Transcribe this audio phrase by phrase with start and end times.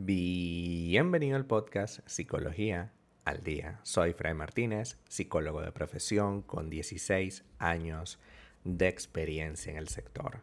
[0.00, 2.92] Bienvenido al podcast Psicología
[3.24, 3.80] al Día.
[3.82, 8.20] Soy Fray Martínez, psicólogo de profesión con 16 años
[8.62, 10.42] de experiencia en el sector.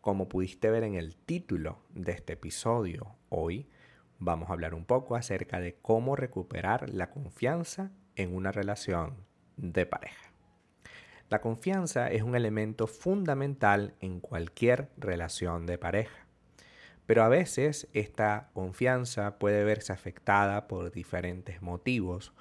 [0.00, 3.68] Como pudiste ver en el título de este episodio, hoy
[4.20, 9.16] vamos a hablar un poco acerca de cómo recuperar la confianza en una relación
[9.56, 10.32] de pareja.
[11.28, 16.28] La confianza es un elemento fundamental en cualquier relación de pareja.
[17.12, 22.32] Pero a veces esta confianza puede verse afectada por diferentes motivos,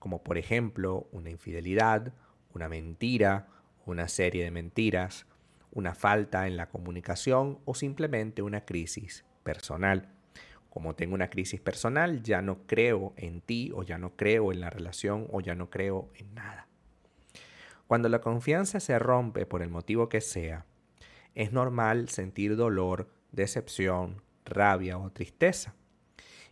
[0.00, 2.12] como por ejemplo una infidelidad,
[2.52, 3.46] una mentira,
[3.84, 5.26] una serie de mentiras,
[5.70, 10.08] una falta en la comunicación o simplemente una crisis personal.
[10.70, 14.58] Como tengo una crisis personal, ya no creo en ti o ya no creo en
[14.58, 16.66] la relación o ya no creo en nada.
[17.86, 20.66] Cuando la confianza se rompe por el motivo que sea,
[21.36, 25.74] es normal sentir dolor, decepción, rabia o tristeza.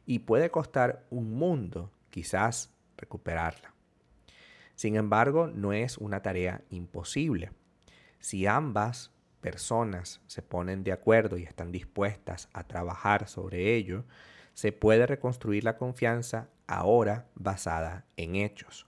[0.07, 3.73] Y puede costar un mundo, quizás, recuperarla.
[4.75, 7.53] Sin embargo, no es una tarea imposible.
[8.19, 14.05] Si ambas personas se ponen de acuerdo y están dispuestas a trabajar sobre ello,
[14.55, 18.87] se puede reconstruir la confianza ahora basada en hechos.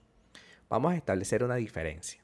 [0.69, 2.21] Vamos a establecer una diferencia.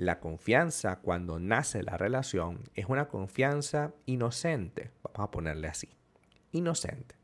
[0.00, 5.90] La confianza cuando nace la relación es una confianza inocente, vamos a ponerle así,
[6.52, 7.16] inocente,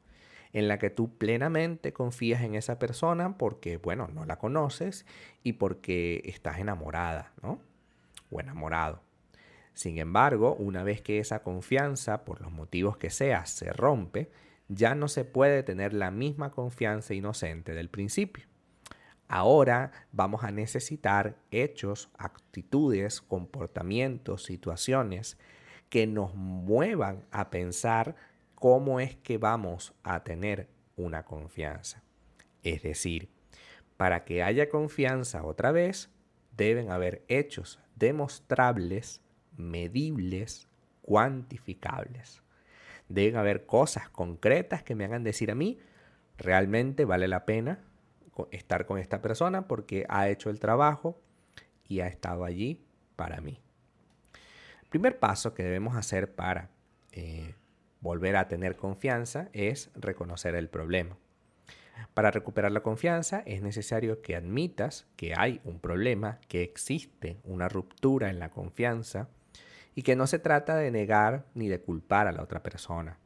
[0.53, 5.07] en la que tú plenamente confías en esa persona porque, bueno, no la conoces
[5.43, 7.63] y porque estás enamorada, ¿no?
[8.31, 9.01] O enamorado.
[9.73, 14.31] Sin embargo, una vez que esa confianza, por los motivos que sea, se rompe,
[14.69, 18.45] ya no se puede tener la misma confianza inocente del principio.
[19.29, 25.37] Ahora vamos a necesitar hechos, actitudes, comportamientos, situaciones
[25.89, 28.15] que nos muevan a pensar
[28.55, 32.03] cómo es que vamos a tener una confianza.
[32.63, 33.29] Es decir,
[33.97, 36.11] para que haya confianza otra vez,
[36.57, 39.23] deben haber hechos demostrables,
[39.57, 40.69] medibles,
[41.03, 42.43] cuantificables.
[43.09, 45.79] Deben haber cosas concretas que me hagan decir a mí,
[46.37, 47.85] realmente vale la pena
[48.51, 51.21] estar con esta persona porque ha hecho el trabajo
[51.89, 52.85] y ha estado allí
[53.17, 53.61] para mí.
[54.83, 56.71] El primer paso que debemos hacer para
[57.13, 57.55] eh,
[58.01, 61.17] volver a tener confianza es reconocer el problema.
[62.15, 67.69] Para recuperar la confianza es necesario que admitas que hay un problema, que existe una
[67.69, 69.29] ruptura en la confianza
[69.95, 73.19] y que no se trata de negar ni de culpar a la otra persona,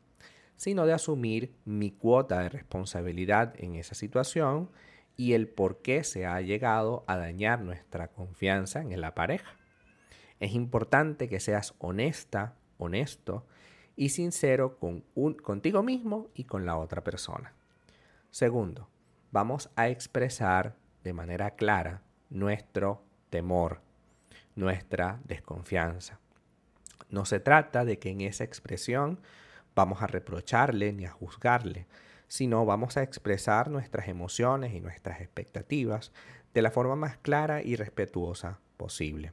[0.57, 4.71] sino de asumir mi cuota de responsabilidad en esa situación
[5.21, 9.55] y el por qué se ha llegado a dañar nuestra confianza en la pareja.
[10.39, 13.45] Es importante que seas honesta, honesto
[13.97, 15.03] y sincero con
[15.43, 17.53] contigo mismo y con la otra persona.
[18.31, 18.89] Segundo,
[19.31, 23.83] vamos a expresar de manera clara nuestro temor,
[24.55, 26.19] nuestra desconfianza.
[27.11, 29.21] No se trata de que en esa expresión
[29.75, 31.87] vamos a reprocharle ni a juzgarle,
[32.31, 36.13] sino vamos a expresar nuestras emociones y nuestras expectativas
[36.55, 39.33] de la forma más clara y respetuosa posible,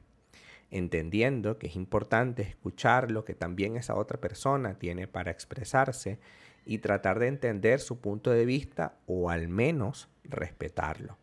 [0.72, 6.18] entendiendo que es importante escuchar lo que también esa otra persona tiene para expresarse
[6.66, 11.18] y tratar de entender su punto de vista o al menos respetarlo.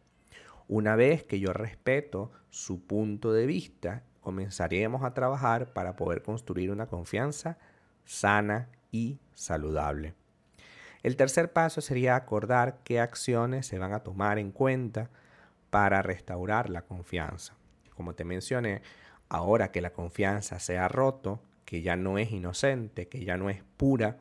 [0.69, 6.71] Una vez que yo respeto su punto de vista, comenzaremos a trabajar para poder construir
[6.71, 7.57] una confianza
[8.05, 10.15] sana y saludable.
[11.05, 15.11] El tercer paso sería acordar qué acciones se van a tomar en cuenta
[15.69, 17.55] para restaurar la confianza.
[17.95, 18.81] Como te mencioné,
[19.29, 23.51] ahora que la confianza se ha roto, que ya no es inocente, que ya no
[23.51, 24.17] es pura,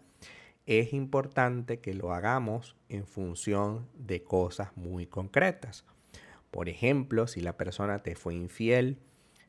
[0.66, 5.86] es importante que lo hagamos en función de cosas muy concretas.
[6.50, 8.98] Por ejemplo, si la persona te fue infiel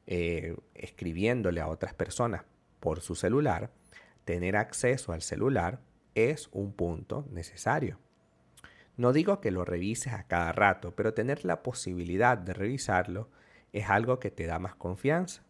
[0.08, 2.46] eh, escribiéndole a otras personas
[2.80, 3.72] por su celular,
[4.24, 5.82] tener acceso al celular
[6.16, 8.00] es un punto necesario.
[8.98, 13.30] No digo que lo revises a cada rato, pero tener la posibilidad de revisarlo
[13.74, 15.44] es algo que te da más confianza.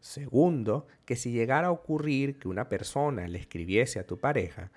[0.00, 4.70] Segundo, que si llegara a ocurrir que una persona le escribiese a tu pareja,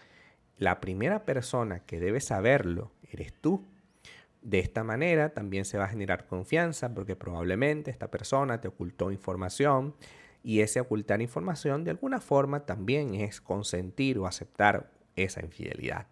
[0.58, 3.66] la primera persona que debe saberlo eres tú.
[4.42, 9.12] De esta manera también se va a generar confianza porque probablemente esta persona te ocultó
[9.12, 9.96] información
[10.44, 16.08] y ese ocultar información de alguna forma también es consentir o aceptar esa infidelidad.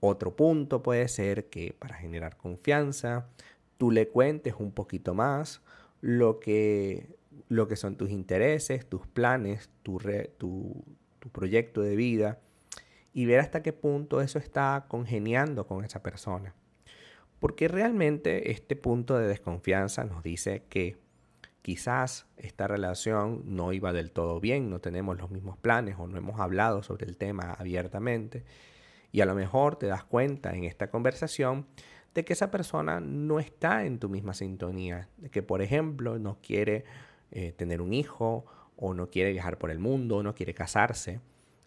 [0.00, 3.28] Otro punto puede ser que para generar confianza,
[3.78, 5.62] tú le cuentes un poquito más
[6.00, 7.16] lo que,
[7.48, 9.98] lo que son tus intereses, tus planes, tu,
[10.38, 10.84] tu,
[11.18, 12.40] tu proyecto de vida
[13.12, 16.54] y ver hasta qué punto eso está congeniando con esa persona.
[17.38, 20.98] Porque realmente este punto de desconfianza nos dice que
[21.66, 26.16] quizás esta relación no iba del todo bien, no tenemos los mismos planes o no
[26.16, 28.44] hemos hablado sobre el tema abiertamente.
[29.10, 31.66] Y a lo mejor te das cuenta en esta conversación
[32.14, 36.38] de que esa persona no está en tu misma sintonía, de que por ejemplo no
[36.40, 36.84] quiere
[37.32, 38.44] eh, tener un hijo
[38.76, 41.18] o no quiere viajar por el mundo, o no quiere casarse.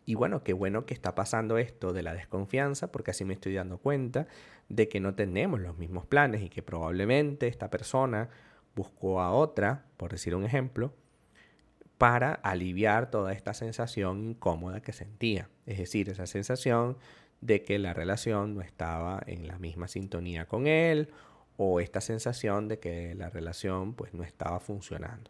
[0.05, 3.53] Y bueno, qué bueno que está pasando esto de la desconfianza, porque así me estoy
[3.53, 4.27] dando cuenta
[4.69, 8.29] de que no tenemos los mismos planes y que probablemente esta persona
[8.75, 10.93] buscó a otra, por decir un ejemplo,
[11.97, 15.49] para aliviar toda esta sensación incómoda que sentía.
[15.65, 16.97] Es decir, esa sensación
[17.41, 21.09] de que la relación no estaba en la misma sintonía con él
[21.57, 25.29] o esta sensación de que la relación pues no estaba funcionando.